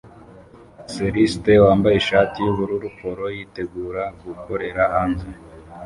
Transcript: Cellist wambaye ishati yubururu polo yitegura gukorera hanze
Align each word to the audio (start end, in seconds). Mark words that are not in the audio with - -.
Cellist 0.91 1.45
wambaye 1.63 1.95
ishati 1.99 2.37
yubururu 2.45 2.87
polo 2.99 3.25
yitegura 3.35 4.03
gukorera 4.23 4.81
hanze 4.93 5.27